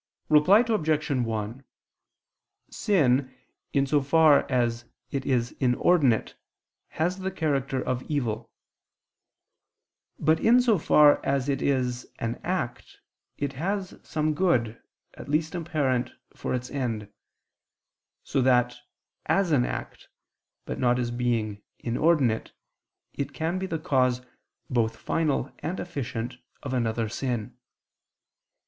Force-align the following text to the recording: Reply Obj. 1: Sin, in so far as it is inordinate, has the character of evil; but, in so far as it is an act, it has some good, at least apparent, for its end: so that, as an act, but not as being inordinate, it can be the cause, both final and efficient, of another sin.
Reply 0.29 0.65
Obj. 0.67 1.11
1: 1.11 1.63
Sin, 2.71 3.35
in 3.71 3.85
so 3.85 4.01
far 4.01 4.51
as 4.51 4.85
it 5.11 5.27
is 5.27 5.51
inordinate, 5.59 6.33
has 6.87 7.19
the 7.19 7.29
character 7.29 7.79
of 7.79 8.01
evil; 8.09 8.49
but, 10.17 10.39
in 10.39 10.59
so 10.59 10.79
far 10.79 11.23
as 11.23 11.47
it 11.47 11.61
is 11.61 12.07
an 12.17 12.39
act, 12.43 12.99
it 13.37 13.53
has 13.53 13.93
some 14.01 14.33
good, 14.33 14.81
at 15.13 15.29
least 15.29 15.53
apparent, 15.53 16.13
for 16.35 16.51
its 16.55 16.71
end: 16.71 17.07
so 18.23 18.41
that, 18.41 18.75
as 19.27 19.51
an 19.51 19.65
act, 19.65 20.07
but 20.65 20.79
not 20.79 20.97
as 20.97 21.11
being 21.11 21.61
inordinate, 21.77 22.53
it 23.13 23.33
can 23.35 23.59
be 23.59 23.67
the 23.67 23.77
cause, 23.77 24.25
both 24.67 24.95
final 24.97 25.51
and 25.59 25.79
efficient, 25.79 26.37
of 26.63 26.73
another 26.73 27.07
sin. 27.07 27.55